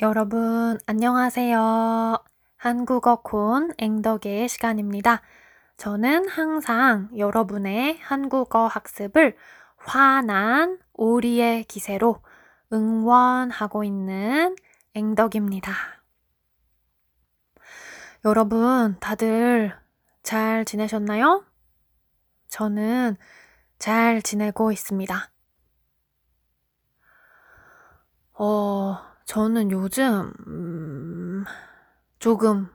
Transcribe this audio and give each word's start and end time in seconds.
여러분, 0.00 0.78
안녕하세요. 0.84 2.18
한국어 2.58 3.22
콘 3.22 3.72
앵덕의 3.78 4.46
시간입니다. 4.46 5.22
저는 5.78 6.28
항상 6.28 7.08
여러분의 7.16 7.96
한국어 8.00 8.66
학습을 8.66 9.38
환한 9.78 10.78
오리의 10.92 11.64
기세로 11.64 12.20
응원하고 12.74 13.84
있는 13.84 14.54
앵덕입니다. 14.92 15.72
여러분, 18.26 18.98
다들 19.00 19.74
잘 20.22 20.66
지내셨나요? 20.66 21.42
저는 22.48 23.16
잘 23.78 24.20
지내고 24.20 24.72
있습니다. 24.72 25.30
어, 28.34 29.15
저는 29.26 29.70
요즘, 29.72 30.32
음, 30.46 31.44
조금, 32.18 32.68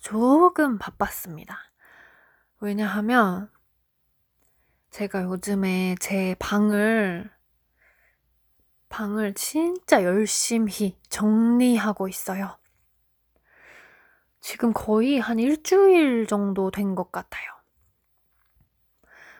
조금 0.00 0.78
바빴습니다. 0.78 1.58
왜냐하면, 2.60 3.50
제가 4.90 5.22
요즘에 5.24 5.94
제 6.00 6.34
방을, 6.38 7.30
방을 8.90 9.32
진짜 9.32 10.02
열심히 10.04 10.98
정리하고 11.08 12.06
있어요. 12.08 12.58
지금 14.40 14.72
거의 14.72 15.18
한 15.20 15.38
일주일 15.38 16.26
정도 16.26 16.70
된 16.72 16.94
것 16.96 17.12
같아요. 17.12 17.44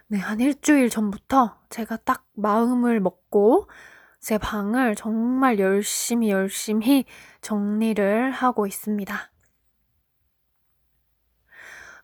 네, 0.06 0.19
한 0.19 0.41
일주일 0.41 0.89
전부터 0.91 1.59
제가 1.69 1.97
딱 1.98 2.27
마음을 2.34 3.01
먹고 3.01 3.69
제 4.21 4.37
방을 4.39 4.95
정말 4.95 5.59
열심히 5.59 6.31
열심히 6.31 7.05
정리를 7.41 8.31
하고 8.33 8.67
있습니다. 8.67 9.31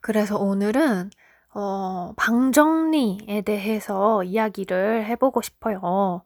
그래서 0.00 0.36
오늘은 0.38 1.10
어, 1.54 2.12
방 2.16 2.52
정리에 2.52 3.42
대해서 3.42 4.22
이야기를 4.22 5.06
해보고 5.06 5.40
싶어요. 5.42 6.24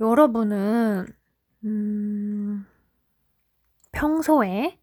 여러분은 0.00 1.06
음, 1.64 2.66
평소에 3.92 4.78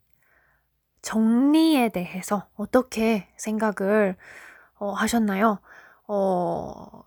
정리에 1.02 1.90
대해서 1.90 2.48
어떻게 2.56 3.28
생각을 3.38 4.18
어, 4.76 4.92
하셨나요? 4.92 5.60
어, 6.08 7.04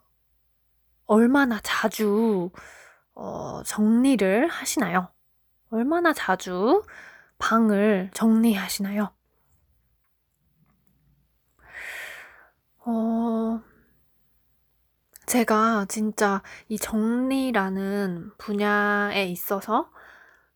얼마나 1.11 1.59
자주 1.65 2.53
어, 3.17 3.65
정리를 3.65 4.47
하시나요? 4.47 5.09
얼마나 5.71 6.13
자주 6.13 6.85
방을 7.37 8.13
정리하시나요? 8.15 9.11
어, 12.87 13.61
제가 15.27 15.87
진짜 15.89 16.45
이 16.69 16.79
정리라는 16.79 18.31
분야에 18.39 19.25
있어서 19.31 19.91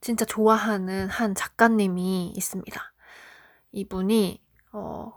진짜 0.00 0.24
좋아하는 0.24 1.08
한 1.08 1.34
작가님이 1.34 2.33
있습니다. 2.36 2.80
이분이 3.72 4.41
어, 4.70 5.12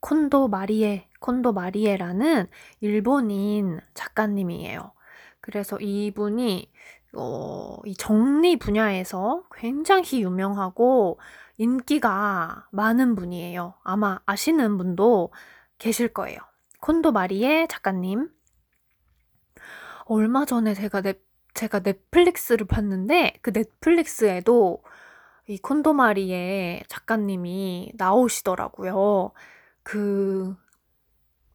콘도 0.00 0.48
마리에, 0.48 1.09
콘도 1.20 1.52
마리에라는 1.52 2.46
일본인 2.80 3.80
작가님이에요. 3.94 4.92
그래서 5.40 5.78
이분이 5.78 6.70
어, 7.14 7.76
이 7.84 7.94
정리 7.94 8.56
분야에서 8.58 9.44
굉장히 9.54 10.22
유명하고 10.22 11.18
인기가 11.56 12.66
많은 12.70 13.14
분이에요. 13.14 13.74
아마 13.82 14.20
아시는 14.26 14.78
분도 14.78 15.32
계실 15.78 16.08
거예요. 16.08 16.38
콘도 16.80 17.12
마리에 17.12 17.66
작가님. 17.66 18.30
얼마 20.04 20.44
전에 20.44 20.74
제가 20.74 21.02
넷, 21.02 21.20
제가 21.54 21.80
넷플릭스를 21.80 22.66
봤는데 22.66 23.34
그 23.42 23.52
넷플릭스에도 23.52 24.82
이 25.46 25.58
콘도 25.58 25.92
마리에 25.92 26.82
작가님이 26.88 27.92
나오시더라고요. 27.96 29.32
그, 29.82 30.54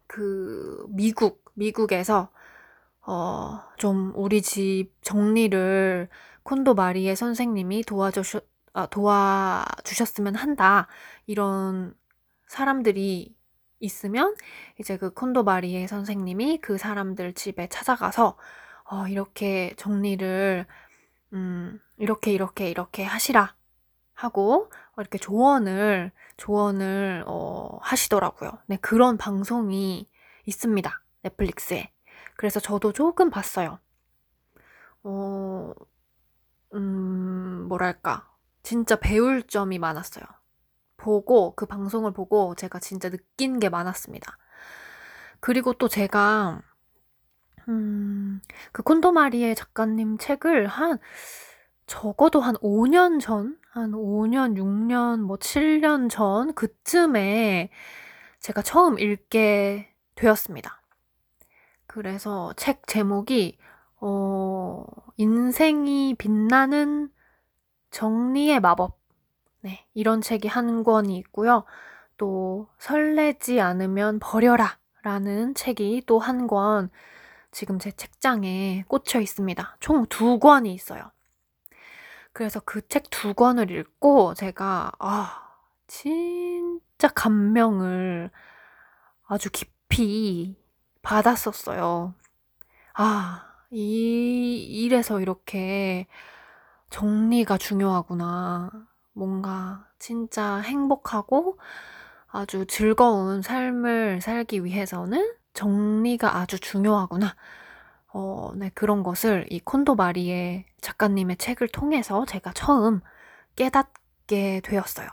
그, 0.07 0.85
미국, 0.89 1.43
미국에서, 1.55 2.31
어, 3.07 3.61
좀 3.77 4.13
우리 4.15 4.41
집 4.41 4.91
정리를 5.01 6.09
콘도 6.43 6.75
마리에 6.75 7.15
선생님이 7.15 7.83
도와주셨, 7.83 8.47
아, 8.73 8.87
도와주셨으면 8.87 10.35
한다. 10.35 10.87
이런 11.27 11.95
사람들이 12.47 13.35
있으면 13.79 14.35
이제 14.79 14.97
그 14.97 15.13
콘도 15.13 15.43
마리에 15.43 15.87
선생님이 15.87 16.59
그 16.61 16.77
사람들 16.77 17.33
집에 17.33 17.67
찾아가서 17.69 18.37
어, 18.85 19.07
이렇게 19.07 19.73
정리를 19.77 20.65
음, 21.33 21.79
이렇게 21.97 22.33
이렇게 22.33 22.69
이렇게 22.69 23.03
하시라 23.03 23.55
하고 24.13 24.69
이렇게 25.01 25.17
조언을 25.17 26.11
조언을 26.37 27.23
어, 27.27 27.77
하시더라고요. 27.81 28.51
네, 28.67 28.77
그런 28.77 29.17
방송이 29.17 30.09
있습니다. 30.45 31.01
넷플릭스에. 31.23 31.91
그래서 32.35 32.59
저도 32.59 32.93
조금 32.93 33.29
봤어요. 33.29 33.79
어, 35.03 35.73
음, 36.73 37.65
뭐랄까. 37.67 38.29
진짜 38.63 38.95
배울 38.95 39.43
점이 39.43 39.79
많았어요. 39.79 40.25
보고, 40.97 41.53
그 41.55 41.65
방송을 41.65 42.13
보고 42.13 42.55
제가 42.55 42.79
진짜 42.79 43.09
느낀 43.09 43.59
게 43.59 43.69
많았습니다. 43.69 44.37
그리고 45.39 45.73
또 45.73 45.87
제가, 45.87 46.61
음, 47.69 48.41
그 48.71 48.81
콘도마리의 48.81 49.55
작가님 49.55 50.17
책을 50.17 50.67
한, 50.67 50.99
적어도 51.87 52.41
한 52.41 52.55
5년 52.57 53.19
전, 53.19 53.57
한 53.71 53.91
5년, 53.91 54.55
6년, 54.57 55.19
뭐 55.21 55.37
7년 55.37 56.09
전 56.09 56.53
그쯤에 56.53 57.69
제가 58.39 58.61
처음 58.61 58.99
읽게 58.99 59.93
되었습니다. 60.15 60.81
그래서 61.87 62.53
책 62.57 62.87
제목이 62.87 63.57
어, 64.01 64.85
인생이 65.17 66.15
빛나는 66.17 67.09
정리의 67.91 68.59
마법. 68.59 68.97
네, 69.61 69.85
이런 69.93 70.21
책이 70.21 70.47
한 70.47 70.83
권이 70.83 71.17
있고요. 71.19 71.65
또 72.17 72.67
설레지 72.79 73.61
않으면 73.61 74.19
버려라 74.19 74.77
라는 75.03 75.53
책이 75.55 76.03
또 76.07 76.19
한 76.19 76.47
권 76.47 76.89
지금 77.51 77.79
제 77.79 77.91
책장에 77.91 78.83
꽂혀 78.87 79.19
있습니다. 79.21 79.77
총 79.79 80.05
두 80.07 80.39
권이 80.39 80.73
있어요. 80.73 81.11
그래서 82.35 82.61
그 82.61 82.81
책 82.89 83.09
두 83.11 83.35
권을 83.35 83.71
읽고 83.71 84.35
제가, 84.35 84.93
아, 84.99 85.43
진짜 85.87 87.09
감명을 87.15 88.31
아주 89.27 89.49
깊이 89.51 90.57
받았었어요. 91.01 92.13
아, 92.95 93.45
이, 93.71 94.57
이래서 94.85 95.21
이렇게 95.21 96.07
정리가 96.91 97.57
중요하구나. 97.57 98.71
뭔가 99.13 99.87
진짜 99.99 100.57
행복하고 100.59 101.57
아주 102.27 102.65
즐거운 102.67 103.41
삶을 103.41 104.21
살기 104.21 104.65
위해서는 104.65 105.33
정리가 105.53 106.37
아주 106.37 106.59
중요하구나. 106.59 107.35
어, 108.17 108.53
네, 108.55 108.71
그런 108.73 109.03
것을 109.03 109.45
이 109.49 109.59
콘도 109.59 109.95
마리의 109.95 110.65
작가님의 110.79 111.35
책을 111.35 111.67
통해서 111.67 112.25
제가 112.25 112.53
처음 112.53 113.01
깨닫게 113.57 114.61
되었어요. 114.63 115.09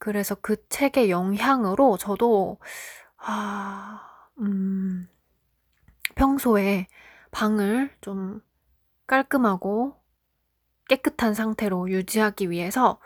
그래서 0.00 0.34
그 0.34 0.56
책의 0.68 1.10
영향으로 1.10 1.96
저도, 1.96 2.58
아, 3.18 4.00
음, 4.40 5.08
평소에 6.16 6.88
방을 7.30 7.94
좀 8.00 8.40
깔끔하고 9.06 9.94
깨끗한 10.88 11.34
상태로 11.34 11.88
유지하기 11.90 12.50
위해서 12.50 12.98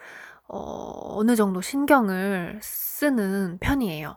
어, 0.48 1.18
어느 1.18 1.36
정도 1.36 1.60
신경을 1.60 2.60
쓰는 2.62 3.58
편이에요. 3.60 4.16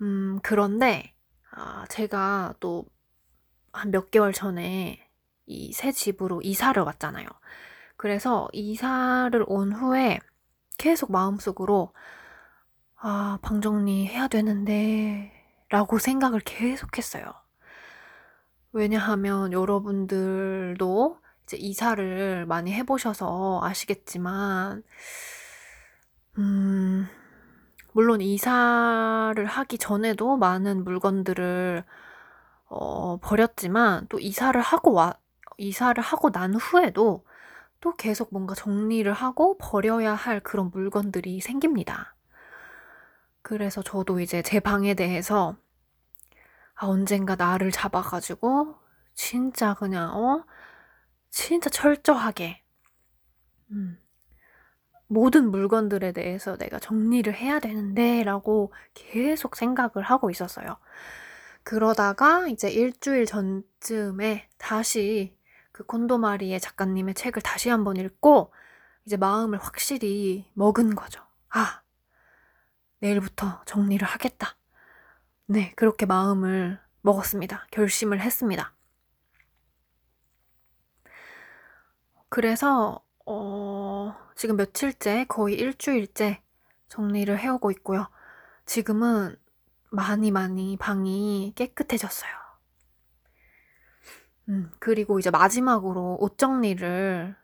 음, 0.00 0.40
그런데, 0.42 1.14
아, 1.52 1.84
제가 1.88 2.54
또 2.58 2.86
한 3.72 3.90
몇 3.90 4.10
개월 4.10 4.32
전에 4.32 4.98
이 5.46 5.72
새 5.72 5.92
집으로 5.92 6.40
이사를 6.42 6.80
왔잖아요. 6.82 7.26
그래서 7.96 8.48
이사를 8.52 9.44
온 9.48 9.72
후에 9.72 10.18
계속 10.78 11.12
마음속으로 11.12 11.92
아, 12.96 13.38
방 13.42 13.60
정리해야 13.60 14.28
되는데 14.28 15.32
라고 15.68 15.98
생각을 15.98 16.40
계속 16.40 16.96
했어요. 16.98 17.24
왜냐하면 18.72 19.52
여러분들도 19.52 21.18
이제 21.44 21.56
이사를 21.58 22.46
많이 22.46 22.72
해보셔서 22.72 23.60
아시겠지만, 23.62 24.82
음, 26.38 27.06
물론 27.92 28.20
이사를 28.20 29.44
하기 29.46 29.78
전에도 29.78 30.36
많은 30.36 30.84
물건들을 30.84 31.84
어, 32.74 33.18
버렸지만 33.18 34.06
또 34.08 34.18
이사를 34.18 34.58
하고 34.60 34.92
와, 34.94 35.14
이사를 35.58 36.02
하고 36.02 36.30
난 36.32 36.54
후에도 36.54 37.24
또 37.80 37.94
계속 37.96 38.28
뭔가 38.32 38.54
정리를 38.54 39.12
하고 39.12 39.58
버려야 39.58 40.14
할 40.14 40.40
그런 40.40 40.70
물건들이 40.70 41.40
생깁니다. 41.40 42.14
그래서 43.42 43.82
저도 43.82 44.20
이제 44.20 44.40
제 44.40 44.58
방에 44.58 44.94
대해서 44.94 45.56
아, 46.74 46.86
언젠가 46.86 47.36
나를 47.36 47.70
잡아가지고 47.70 48.74
진짜 49.14 49.74
그냥 49.74 50.10
어 50.14 50.44
진짜 51.30 51.68
철저하게 51.70 52.62
음, 53.70 53.98
모든 55.06 55.50
물건들에 55.50 56.12
대해서 56.12 56.56
내가 56.56 56.78
정리를 56.78 57.32
해야 57.34 57.60
되는데 57.60 58.22
라고 58.24 58.72
계속 58.94 59.56
생각을 59.56 60.02
하고 60.02 60.30
있었어요. 60.30 60.78
그러다가 61.64 62.48
이제 62.48 62.70
일주일 62.70 63.26
전쯤에 63.26 64.48
다시 64.58 65.36
그 65.70 65.84
콘도마리의 65.84 66.60
작가님의 66.60 67.14
책을 67.14 67.42
다시 67.42 67.68
한번 67.68 67.96
읽고 67.96 68.52
이제 69.06 69.16
마음을 69.16 69.58
확실히 69.58 70.50
먹은 70.54 70.94
거죠. 70.94 71.22
아, 71.48 71.82
내일부터 73.00 73.62
정리를 73.64 74.06
하겠다. 74.06 74.56
네, 75.46 75.72
그렇게 75.76 76.06
마음을 76.06 76.80
먹었습니다. 77.00 77.66
결심을 77.70 78.20
했습니다. 78.20 78.74
그래서, 82.28 83.04
어, 83.26 84.16
지금 84.36 84.56
며칠째, 84.56 85.26
거의 85.28 85.56
일주일째 85.56 86.42
정리를 86.88 87.36
해오고 87.38 87.70
있고요. 87.72 88.08
지금은 88.66 89.36
많이 89.92 90.30
많이 90.30 90.76
방이 90.78 91.52
깨끗해졌어요. 91.54 92.30
음, 94.48 94.72
그리고 94.78 95.18
이제 95.18 95.30
마지막으로 95.30 96.16
옷 96.18 96.38
정리를, 96.38 97.36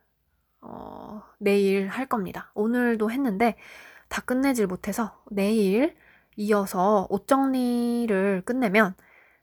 어, 0.62 1.22
내일 1.38 1.88
할 1.88 2.06
겁니다. 2.06 2.50
오늘도 2.54 3.10
했는데, 3.10 3.56
다 4.08 4.22
끝내질 4.22 4.66
못해서 4.66 5.22
내일 5.30 5.96
이어서 6.36 7.06
옷 7.10 7.28
정리를 7.28 8.42
끝내면 8.44 8.94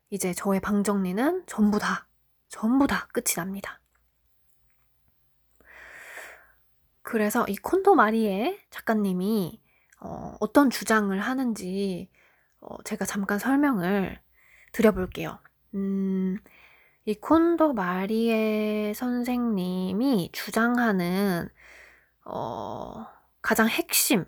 이제 0.09 0.33
저의 0.33 0.59
방 0.59 0.83
정리는 0.83 1.43
전부 1.45 1.77
다, 1.77 2.07
전부 2.49 2.87
다 2.87 3.07
끝이 3.13 3.35
납니다. 3.35 3.81
그래서 7.03 7.45
이 7.47 7.55
콘도 7.55 7.93
마리에 7.93 8.59
작가님이 8.71 9.61
어, 10.01 10.37
떤 10.53 10.71
주장을 10.71 11.17
하는지 11.19 12.09
어, 12.67 12.81
제가 12.83 13.06
잠깐 13.06 13.39
설명을 13.39 14.19
드려볼게요. 14.71 15.39
음, 15.75 16.38
이 17.06 17.15
콘도 17.15 17.73
마리에 17.73 18.94
선생님이 18.95 20.31
주장하는 20.33 21.50
어, 22.25 23.06
가장 23.41 23.67
핵심, 23.67 24.25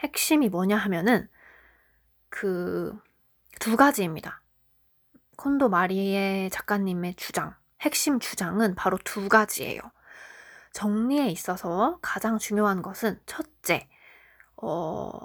핵심이 0.00 0.48
뭐냐 0.48 0.76
하면은 0.76 1.28
그 2.28 2.98
두 3.58 3.76
가지입니다. 3.76 4.42
콘도 5.36 5.68
마리에 5.68 6.48
작가님의 6.50 7.14
주장, 7.16 7.54
핵심 7.80 8.20
주장은 8.20 8.74
바로 8.74 8.98
두 9.04 9.28
가지예요. 9.28 9.80
정리에 10.72 11.28
있어서 11.28 11.98
가장 12.02 12.38
중요한 12.38 12.82
것은 12.82 13.20
첫째, 13.26 13.88
어, 14.56 15.18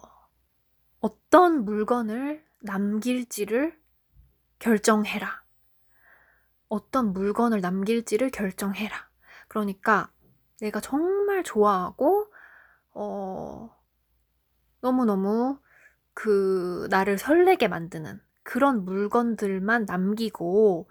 어떤 1.00 1.66
물건을 1.66 2.44
남길지를 2.62 3.80
결정해라. 4.60 5.44
어떤 6.70 7.14
물건을 7.14 7.62
남길지를 7.62 8.30
결정해라. 8.32 9.10
그러니까 9.48 10.12
내가 10.60 10.80
정말 10.80 11.44
좋아하고, 11.44 12.32
어, 12.94 13.76
너무너무 14.82 15.60
그 16.14 16.88
나를 16.90 17.18
설레게 17.18 17.68
만드는 17.68 18.22
그런 18.44 18.86
물건들만 18.86 19.86
남기고 19.86 20.90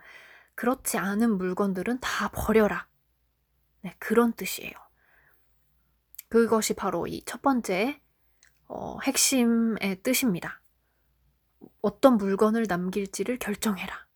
그렇지 0.55 0.99
않은 0.99 1.39
물건들은 1.39 1.99
다 2.01 2.29
버려라. 2.31 2.89
네, 3.83 3.95
그런 3.99 4.33
뜻이에요. 4.33 4.73
그것이 6.29 6.75
바로 6.75 7.07
이 7.07 7.23
첫 7.27 7.43
번째 7.43 8.01
어, 8.67 8.99
핵심의 9.03 10.03
뜻입니다. 10.03 10.60
어떤 11.81 12.17
물건을 12.17 12.67
남길지를 12.69 13.39
결정해라. 13.39 14.07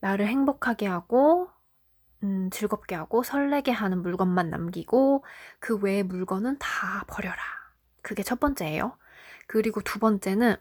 나를 0.00 0.26
행복하게 0.26 0.86
하고 0.86 1.50
음, 2.22 2.50
즐겁게 2.50 2.94
하고 2.94 3.22
설레게 3.22 3.70
하는 3.70 4.02
물건만 4.02 4.50
남기고 4.50 5.24
그 5.58 5.76
외의 5.78 6.02
물건은 6.02 6.58
다 6.58 7.04
버려라. 7.06 7.38
그게 8.02 8.22
첫 8.22 8.40
번째예요. 8.40 8.96
그리고 9.46 9.80
두 9.80 9.98
번째는 9.98 10.56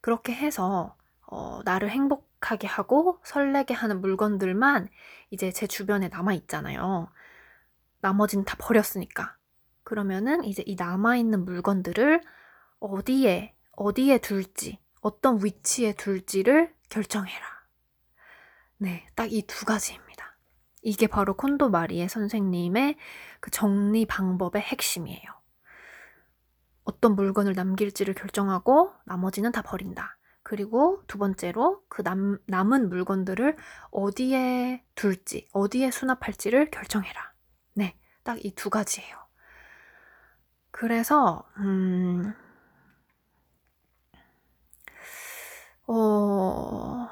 그렇게 0.00 0.34
해서 0.34 0.96
어, 1.26 1.60
나를 1.64 1.90
행복하게 1.90 2.66
하고 2.66 3.20
설레게 3.24 3.74
하는 3.74 4.00
물건들만 4.00 4.88
이제 5.30 5.50
제 5.50 5.66
주변에 5.66 6.08
남아 6.08 6.34
있잖아요. 6.34 7.08
나머지는 8.00 8.44
다 8.44 8.56
버렸으니까. 8.58 9.36
그러면은 9.84 10.44
이제 10.44 10.62
이 10.66 10.74
남아있는 10.74 11.44
물건들을 11.44 12.20
어디에, 12.80 13.54
어디에 13.72 14.18
둘지, 14.18 14.78
어떤 15.00 15.42
위치에 15.44 15.92
둘지를 15.94 16.74
결정해라. 16.90 17.46
네, 18.78 19.06
딱 19.14 19.28
이 19.32 19.42
두 19.46 19.64
가지입니다. 19.64 20.36
이게 20.82 21.06
바로 21.06 21.34
콘도 21.36 21.70
마리의 21.70 22.08
선생님의 22.08 22.96
그 23.40 23.50
정리 23.50 24.04
방법의 24.06 24.60
핵심이에요. 24.62 25.22
어떤 26.84 27.14
물건을 27.14 27.54
남길지를 27.54 28.14
결정하고 28.14 28.92
나머지는 29.06 29.52
다 29.52 29.62
버린다. 29.62 30.18
그리고 30.42 31.02
두 31.06 31.18
번째로 31.18 31.82
그 31.88 32.02
남, 32.02 32.38
남은 32.46 32.88
물건들을 32.88 33.56
어디에 33.92 34.84
둘지, 34.96 35.48
어디에 35.52 35.90
수납할지를 35.92 36.70
결정해라. 36.72 37.32
네, 37.74 37.96
딱 38.24 38.38
이 38.44 38.52
두 38.56 38.68
가지예요. 38.70 39.16
그래서, 40.72 41.44
음, 41.58 42.34
어, 45.92 47.08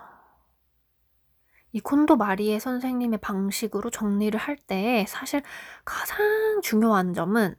이 1.72 1.80
콘도 1.80 2.16
마리의 2.16 2.60
선생님의 2.60 3.18
방식으로 3.20 3.90
정리를 3.90 4.38
할 4.38 4.56
때 4.56 5.04
사실 5.08 5.42
가장 5.84 6.60
중요한 6.62 7.12
점은 7.12 7.56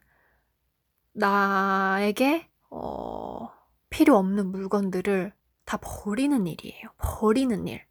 나에게 1.13 2.49
어, 2.69 3.49
필요 3.89 4.17
없는 4.17 4.51
물건들을 4.51 5.33
다 5.65 5.77
버리는 5.81 6.45
일이에요. 6.47 6.89
버리는 6.97 7.67
일. 7.67 7.85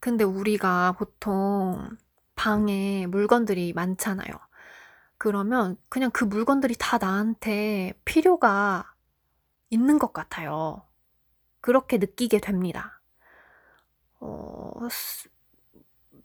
근데 0.00 0.24
우리가 0.24 0.92
보통 0.92 1.88
방에 2.34 3.06
물건들이 3.08 3.72
많잖아요. 3.72 4.28
그러면 5.18 5.78
그냥 5.90 6.10
그 6.12 6.24
물건들이 6.24 6.76
다 6.78 6.98
나한테 6.98 7.94
필요가 8.06 8.94
있는 9.70 9.98
것 10.00 10.14
같아요. 10.14 10.87
그렇게 11.68 11.98
느끼게 11.98 12.38
됩니다. 12.38 13.02
어, 14.20 14.72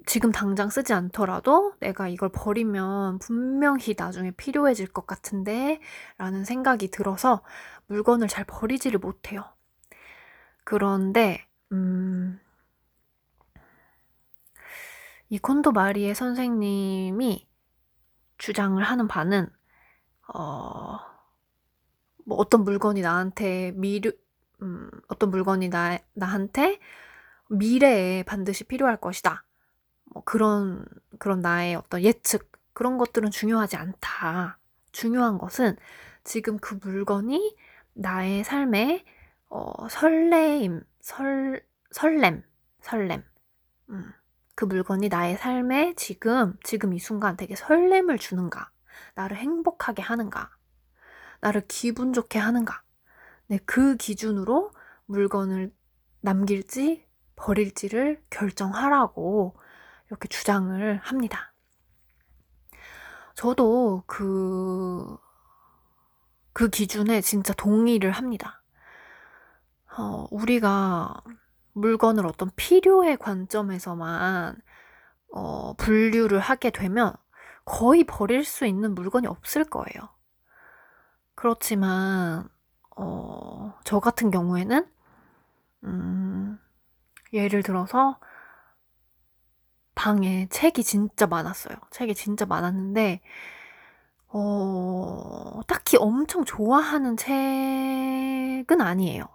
지금 0.05 0.31
당장 0.31 0.69
쓰지 0.69 0.93
않더라도 0.93 1.73
내가 1.81 2.07
이걸 2.07 2.29
버리면 2.29 3.19
분명히 3.19 3.93
나중에 3.97 4.31
필요해질 4.31 4.93
것 4.93 5.05
같은데 5.05 5.81
라는 6.17 6.45
생각이 6.45 6.87
들어서 6.91 7.43
물건을 7.87 8.29
잘 8.29 8.45
버리지를 8.45 8.99
못해요. 8.99 9.43
그런데, 10.63 11.45
음, 11.73 12.39
이 15.27 15.39
콘도 15.39 15.73
마리의 15.73 16.15
선생님이 16.15 17.49
주장을 18.37 18.81
하는 18.81 19.09
바는, 19.09 19.49
어, 20.33 20.99
뭐 22.25 22.37
어떤 22.37 22.63
물건이 22.63 23.01
나한테 23.01 23.73
미르, 23.75 24.13
음, 24.63 24.89
어떤 25.09 25.29
물건이 25.29 25.69
나, 25.69 25.99
나한테 26.13 26.79
미래에 27.49 28.23
반드시 28.23 28.63
필요할 28.63 28.97
것이다. 28.97 29.45
뭐 30.05 30.23
그런, 30.23 30.85
그런 31.19 31.41
나의 31.41 31.75
어떤 31.75 32.01
예측, 32.01 32.51
그런 32.73 32.97
것들은 32.97 33.29
중요하지 33.29 33.75
않다. 33.75 34.57
중요한 34.91 35.37
것은 35.37 35.75
지금 36.23 36.57
그 36.57 36.79
물건이 36.81 37.55
나의 37.93 38.43
삶에 38.43 39.03
어, 39.49 39.87
설레임, 39.89 40.81
설, 40.99 41.63
설렘, 41.91 42.43
설렘. 42.81 43.23
음, 43.89 44.13
그 44.55 44.65
물건이 44.65 45.09
나의 45.09 45.37
삶에 45.37 45.93
지금, 45.95 46.57
지금 46.63 46.93
이 46.93 46.99
순간 46.99 47.37
되게 47.37 47.55
설렘을 47.55 48.17
주는가? 48.17 48.71
나를 49.15 49.37
행복하게 49.37 50.01
하는가? 50.01 50.49
나를 51.41 51.63
기분 51.67 52.13
좋게 52.13 52.39
하는가? 52.39 52.81
네, 53.47 53.59
그 53.65 53.97
기준으로 53.97 54.71
물건을 55.05 55.73
남길지 56.21 57.05
버릴지를 57.35 58.23
결정하라고 58.29 59.55
이렇게 60.07 60.27
주장을 60.27 60.97
합니다. 61.03 61.53
저도 63.35 64.03
그, 64.05 65.17
그 66.53 66.69
기준에 66.69 67.21
진짜 67.21 67.53
동의를 67.53 68.11
합니다. 68.11 68.63
어, 69.97 70.27
우리가 70.31 71.21
물건을 71.73 72.25
어떤 72.25 72.49
필요의 72.55 73.17
관점에서만 73.17 74.55
어, 75.33 75.73
분류를 75.75 76.39
하게 76.39 76.69
되면 76.69 77.13
거의 77.65 78.03
버릴 78.03 78.45
수 78.45 78.65
있는 78.65 78.93
물건이 78.93 79.27
없을 79.27 79.63
거예요. 79.63 80.09
그렇지만 81.35 82.47
어, 82.95 83.73
저 83.83 83.99
같은 83.99 84.31
경우에는 84.31 84.87
음, 85.85 86.59
예를 87.33 87.63
들어서 87.63 88.19
방에 89.95 90.47
책이 90.49 90.83
진짜 90.83 91.27
많았어요. 91.27 91.75
책이 91.91 92.15
진짜 92.15 92.45
많았는데 92.45 93.21
어, 94.27 95.61
딱히 95.67 95.97
엄청 95.97 96.43
좋아하는 96.45 97.15
책은 97.17 98.81
아니에요. 98.81 99.25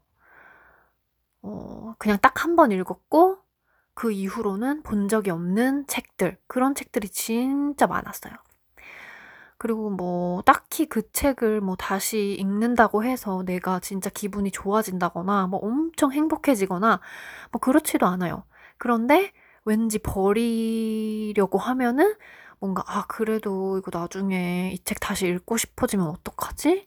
어, 1.42 1.94
그냥 1.98 2.18
딱 2.20 2.44
한 2.44 2.56
번 2.56 2.72
읽었고 2.72 3.38
그 3.94 4.12
이후로는 4.12 4.82
본 4.84 5.08
적이 5.08 5.30
없는 5.30 5.86
책들 5.88 6.38
그런 6.46 6.74
책들이 6.74 7.08
진짜 7.08 7.86
많았어요. 7.86 8.32
그리고 9.58 9.90
뭐 9.90 10.42
딱히 10.42 10.86
그 10.86 11.10
책을 11.12 11.60
뭐 11.60 11.76
다시 11.76 12.34
읽는다고 12.38 13.04
해서 13.04 13.42
내가 13.44 13.80
진짜 13.80 14.08
기분이 14.10 14.50
좋아진다거나 14.52 15.48
뭐 15.48 15.60
엄청 15.60 16.12
행복해지거나 16.12 17.00
뭐 17.52 17.60
그렇지도 17.60 18.06
않아요. 18.06 18.44
그런데 18.78 19.32
왠지 19.64 19.98
버리려고 19.98 21.58
하면은 21.58 22.14
뭔가 22.60 22.82
아 22.86 23.04
그래도 23.08 23.78
이거 23.78 23.90
나중에 23.96 24.70
이 24.74 24.78
책 24.84 25.00
다시 25.00 25.26
읽고 25.28 25.56
싶어지면 25.56 26.06
어떡하지? 26.08 26.86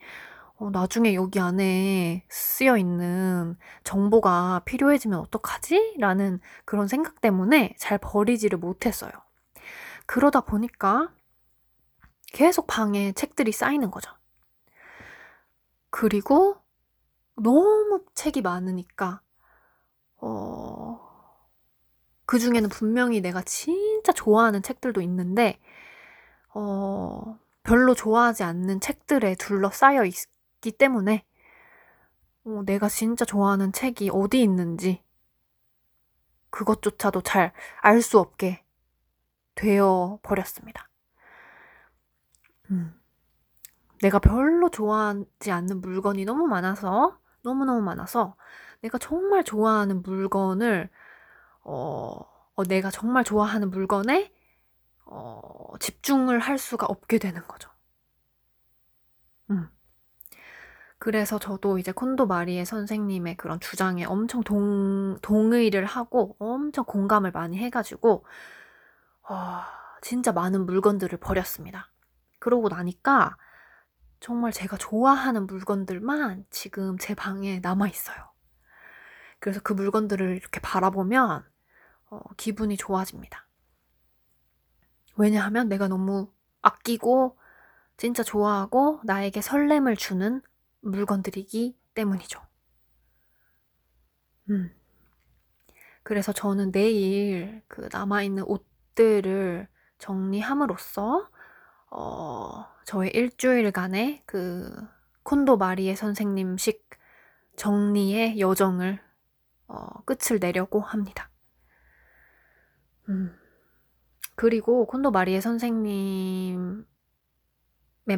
어, 0.58 0.70
나중에 0.72 1.13
여기 1.16 1.40
안에 1.40 2.24
쓰여 2.30 2.78
있는 2.78 3.58
정보가 3.84 4.62
필요해지면 4.66 5.20
어떡하지? 5.20 5.96
라는 6.00 6.40
그런 6.66 6.88
생각 6.88 7.20
때문에 7.22 7.74
잘 7.80 7.98
버리지를 7.98 8.60
못했어요. 8.60 9.12
그러다 10.06 10.42
보니까 10.42 11.10
계속 12.32 12.68
방에 12.68 13.12
책들이 13.14 13.52
쌓이는 13.52 13.92
거죠. 13.92 14.12
그리고 15.90 16.58
너무 17.36 18.04
책이 18.16 18.42
많으니까, 18.42 19.22
어, 20.18 21.00
그 22.26 22.40
중에는 22.40 22.70
분명히 22.70 23.22
내가 23.22 23.42
진짜 23.44 24.14
좋아하는 24.14 24.62
책들도 24.64 25.02
있는데, 25.02 25.60
어, 26.54 27.38
별로 27.64 27.94
좋아하지 27.96 28.44
않는 28.44 28.80
책들에 28.82 29.36
둘러싸여 29.36 30.06
있기 30.06 30.72
때문에, 30.74 31.26
어, 32.46 32.64
내가 32.66 32.90
진짜 32.90 33.26
좋아하는 33.26 33.72
책이 33.74 34.10
어디 34.14 34.42
있는지, 34.42 35.04
그것조차도 36.52 37.22
잘 37.22 37.54
알 37.82 38.02
수 38.02 38.20
없게 38.20 38.64
되어 39.56 40.20
버렸습니다. 40.24 40.91
음. 42.72 42.94
내가 44.01 44.20
별로 44.20 44.70
좋아하지 44.70 45.51
않는 45.51 45.82
물건이 45.82 46.25
너무 46.25 46.48
많아서, 46.48 47.20
너무너무 47.44 47.82
많아서, 47.82 48.36
내가 48.82 48.98
정말 48.98 49.44
좋아하는 49.44 50.01
물건을, 50.01 50.90
어, 51.63 52.18
어 52.56 52.63
내가 52.63 52.90
정말 52.90 53.24
좋아하는 53.24 53.70
물건에, 53.70 54.34
어, 55.06 55.78
집중을 55.80 56.40
할 56.40 56.58
수가 56.58 56.88
없게 56.88 57.20
되는 57.20 57.46
거죠. 57.48 57.70
음. 59.51 59.70
그래서 60.98 61.40
저도 61.40 61.78
이제 61.78 61.92
콘도 61.92 62.28
마리의 62.28 62.66
선생님의 62.66 63.38
그런 63.38 63.60
주장에 63.60 64.06
엄청 64.06 64.42
동, 64.44 65.18
동의를 65.22 65.86
하고 65.86 66.36
엄청 66.40 66.86
공감을 66.86 67.32
많이 67.32 67.58
해가지고, 67.58 68.25
어, 69.30 69.62
진짜 70.01 70.32
많은 70.32 70.66
물건들을 70.66 71.20
버렸습니다. 71.20 71.91
그러고 72.42 72.70
나니까 72.70 73.38
정말 74.20 74.52
제가 74.52 74.76
좋아하는 74.76 75.46
물건들만 75.48 76.46
지금 76.50 76.98
제 76.98 77.14
방에 77.14 77.60
남아 77.60 77.88
있어요. 77.88 78.18
그래서 79.40 79.62
그 79.64 79.74
물건들을 79.74 80.38
이렇게 80.38 80.60
바라보면 80.60 81.46
어, 82.10 82.20
기분이 82.38 82.78
좋아집니다. 82.78 83.48
왜냐하면 85.18 85.70
내가 85.70 85.88
너무 85.88 86.32
아끼고 86.62 87.38
진짜 87.96 88.24
좋아하고 88.24 89.02
나에게 89.04 89.42
설렘을 89.42 89.96
주는 89.96 90.42
물건들이기 90.82 91.78
때문이죠. 91.94 92.42
음. 94.50 94.76
그래서 96.02 96.34
저는 96.34 96.72
내일 96.72 97.62
그 97.68 97.88
남아있는 97.92 98.44
옷들을 98.44 99.68
정리함으로써 100.00 101.31
어, 101.92 102.66
저의 102.86 103.12
일주일간의 103.12 104.24
그 104.26 104.74
콘도 105.24 105.58
마리의 105.58 105.96
선생님식 105.96 106.90
정리의 107.58 108.40
여정을 108.40 109.00
어, 109.68 110.04
끝을 110.06 110.40
내려고 110.40 110.82
합니다. 110.82 111.30
음. 113.10 113.36
그리고 114.36 114.86
콘도 114.88 115.12
마리의 115.12 115.42
선생님의 115.42 116.86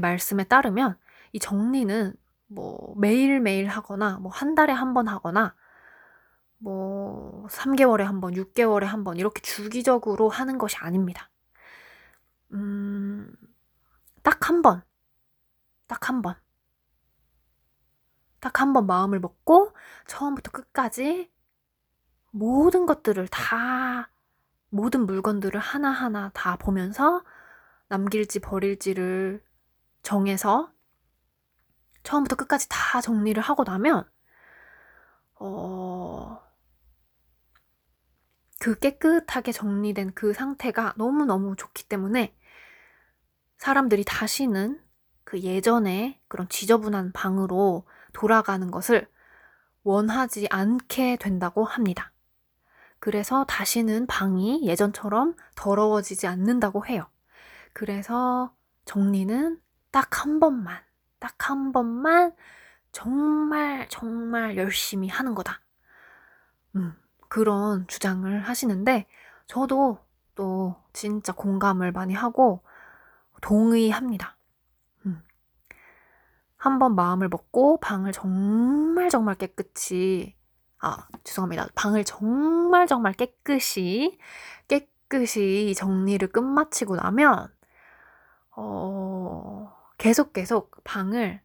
말씀에 0.01 0.45
따르면 0.45 0.97
이 1.33 1.39
정리는 1.39 2.13
뭐 2.47 2.95
매일매일 2.97 3.67
하거나 3.67 4.17
뭐 4.19 4.31
한 4.31 4.55
달에 4.55 4.73
한 4.73 4.93
번 4.93 5.07
하거나 5.07 5.55
뭐 6.59 7.47
3개월에 7.49 8.03
한 8.03 8.21
번, 8.21 8.33
6개월에 8.35 8.85
한 8.85 9.03
번 9.03 9.17
이렇게 9.17 9.41
주기적으로 9.41 10.29
하는 10.29 10.57
것이 10.57 10.77
아닙니다. 10.77 11.29
음, 12.53 13.27
딱 14.23 14.49
한 14.49 14.61
번. 14.61 14.81
딱 15.87 16.09
한 16.09 16.21
번. 16.21 16.35
딱 18.41 18.59
한 18.61 18.73
번 18.73 18.85
마음을 18.85 19.19
먹고 19.19 19.73
처음부터 20.07 20.51
끝까지 20.51 21.31
모든 22.31 22.85
것들을 22.85 23.27
다, 23.29 24.09
모든 24.69 25.05
물건들을 25.05 25.59
하나하나 25.59 26.31
다 26.33 26.55
보면서 26.57 27.23
남길지 27.89 28.39
버릴지를 28.39 29.43
정해서 30.03 30.71
처음부터 32.03 32.35
끝까지 32.35 32.67
다 32.69 33.01
정리를 33.01 33.41
하고 33.41 33.63
나면, 33.63 34.05
어, 35.39 36.39
그 38.59 38.79
깨끗하게 38.79 39.51
정리된 39.51 40.13
그 40.15 40.33
상태가 40.33 40.93
너무너무 40.97 41.55
좋기 41.55 41.83
때문에 41.87 42.33
사람들이 43.63 44.03
다시는 44.03 44.77
그 45.23 45.39
예전에 45.39 46.19
그런 46.27 46.49
지저분한 46.49 47.13
방으로 47.13 47.85
돌아가는 48.11 48.69
것을 48.69 49.07
원하지 49.83 50.49
않게 50.49 51.15
된다고 51.15 51.63
합니다. 51.63 52.11
그래서 52.99 53.45
다시는 53.45 54.05
방이 54.05 54.67
예전처럼 54.67 55.37
더러워지지 55.55 56.27
않는다고 56.27 56.85
해요. 56.87 57.07
그래서 57.71 58.53
정리는 58.83 59.61
딱 59.91 60.25
한 60.25 60.41
번만, 60.41 60.81
딱 61.19 61.49
한 61.49 61.71
번만 61.71 62.35
정말, 62.91 63.87
정말 63.87 64.57
열심히 64.57 65.07
하는 65.07 65.35
거다. 65.35 65.61
음, 66.75 66.93
그런 67.29 67.87
주장을 67.87 68.41
하시는데, 68.41 69.07
저도 69.47 69.99
또 70.35 70.75
진짜 70.91 71.31
공감을 71.31 71.93
많이 71.93 72.13
하고, 72.13 72.61
동의합니다. 73.43 74.37
음. 75.05 75.21
한번 76.55 76.95
마음을 76.95 77.27
먹고 77.27 77.79
방을 77.79 78.13
정말 78.13 79.09
정말 79.09 79.35
깨끗이 79.35 80.35
아 80.79 81.07
죄송합니다. 81.23 81.67
방을 81.75 82.03
정말 82.05 82.87
정말 82.87 83.13
깨끗이 83.13 84.17
깨끗이 84.67 85.73
정리를 85.75 86.25
끝마치고 86.29 86.95
나면 86.95 87.53
어, 88.55 89.73
계속 89.97 90.33
계속 90.33 90.83
방을 90.83 91.41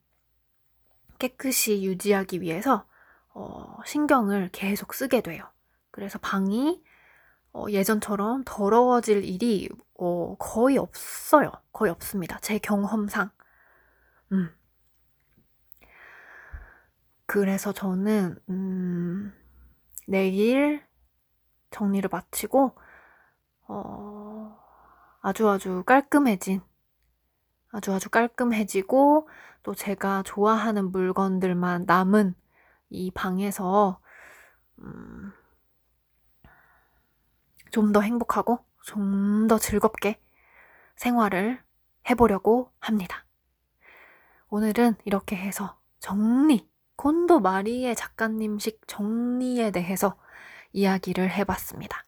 깨끗이 1.18 1.82
유지하기 1.82 2.40
위해서 2.40 2.86
어, 3.34 3.76
신경을 3.84 4.50
계속 4.52 4.94
쓰게 4.94 5.20
돼요. 5.20 5.44
그래서 5.90 6.18
방이 6.20 6.82
어, 7.58 7.68
예전처럼 7.70 8.44
더러워질 8.44 9.24
일이 9.24 9.68
어, 9.98 10.36
거의 10.38 10.78
없어요. 10.78 11.50
거의 11.72 11.90
없습니다. 11.90 12.38
제 12.40 12.58
경험상. 12.58 13.30
음. 14.32 14.50
그래서 17.26 17.72
저는 17.72 18.38
음, 18.48 19.32
내일 20.06 20.84
정리를 21.70 22.08
마치고 22.10 22.78
어, 23.66 24.58
아주 25.20 25.48
아주 25.48 25.82
깔끔해진 25.84 26.62
아주 27.72 27.92
아주 27.92 28.08
깔끔해지고 28.08 29.28
또 29.64 29.74
제가 29.74 30.22
좋아하는 30.22 30.92
물건들만 30.92 31.86
남은 31.86 32.34
이 32.88 33.10
방에서 33.10 34.00
음, 34.78 35.32
좀 37.70 37.92
더 37.92 38.00
행복하고 38.00 38.58
좀 38.84 39.48
더 39.48 39.58
즐겁게 39.58 40.20
생활을 40.96 41.62
해보려고 42.10 42.72
합니다. 42.80 43.24
오늘은 44.50 44.96
이렇게 45.04 45.36
해서 45.36 45.78
정리, 46.00 46.68
콘도 46.96 47.40
마리의 47.40 47.94
작가님식 47.96 48.80
정리에 48.86 49.70
대해서 49.70 50.16
이야기를 50.72 51.30
해봤습니다. 51.30 52.04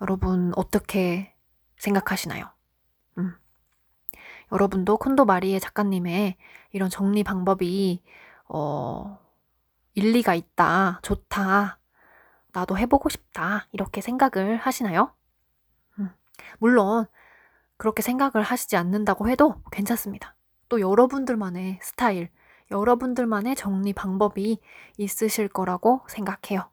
여러분 0.00 0.52
어떻게 0.56 1.34
생각하시나요? 1.78 2.50
음. 3.18 3.34
여러분도 4.52 4.98
콘도 4.98 5.24
마리의 5.24 5.60
작가님의 5.60 6.36
이런 6.72 6.90
정리 6.90 7.22
방법이 7.24 8.02
어, 8.48 9.18
일리가 9.94 10.34
있다, 10.34 11.00
좋다, 11.02 11.78
나도 12.56 12.78
해보고 12.78 13.10
싶다 13.10 13.68
이렇게 13.72 14.00
생각을 14.00 14.56
하시나요? 14.56 15.12
음. 15.98 16.08
물론 16.58 17.04
그렇게 17.76 18.00
생각을 18.00 18.42
하시지 18.42 18.78
않는다고 18.78 19.28
해도 19.28 19.60
괜찮습니다. 19.70 20.34
또 20.70 20.80
여러분들만의 20.80 21.80
스타일, 21.82 22.30
여러분들만의 22.70 23.56
정리 23.56 23.92
방법이 23.92 24.58
있으실 24.96 25.48
거라고 25.48 26.00
생각해요. 26.08 26.70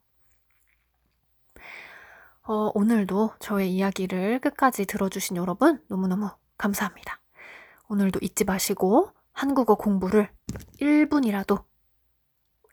어, 2.44 2.70
오늘도 2.74 3.34
저의 3.38 3.70
이야기를 3.74 4.38
끝까지 4.40 4.86
들어주신 4.86 5.36
여러분 5.36 5.84
너무너무 5.88 6.30
감사합니다. 6.56 7.20
오늘도 7.88 8.20
잊지 8.22 8.44
마시고 8.44 9.10
한국어 9.32 9.74
공부를 9.74 10.30
1분이라도, 10.80 11.62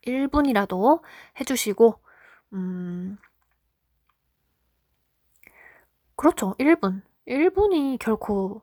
1분이라도 0.06 1.02
해주시고, 1.40 2.02
음, 2.52 3.18
그렇죠. 6.16 6.54
1 6.58 6.76
분. 6.76 7.02
1 7.26 7.50
분이 7.50 7.98
결코, 8.00 8.62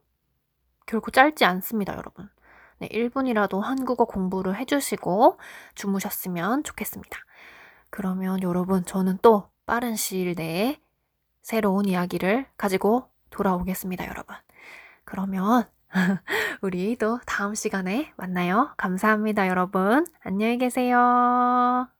결코 0.85 1.11
짧지 1.11 1.45
않습니다, 1.45 1.95
여러분. 1.95 2.29
네, 2.79 2.87
1 2.91 3.09
분이라도 3.09 3.61
한국어 3.61 4.05
공부를 4.05 4.55
해 4.55 4.65
주시고 4.65 5.37
주무셨으면 5.75 6.63
좋겠습니다. 6.63 7.19
그러면 7.89 8.41
여러분, 8.43 8.85
저는 8.85 9.19
또 9.21 9.49
빠른 9.65 9.95
시일 9.95 10.35
내에 10.35 10.79
새로운 11.41 11.85
이야기를 11.85 12.47
가지고 12.57 13.09
돌아오겠습니다, 13.29 14.07
여러분. 14.07 14.35
그러면 15.03 15.65
우리 16.61 16.95
또 16.97 17.19
다음 17.25 17.55
시간에 17.55 18.13
만나요. 18.15 18.73
감사합니다, 18.77 19.47
여러분. 19.47 20.05
안녕히 20.23 20.57
계세요. 20.57 21.98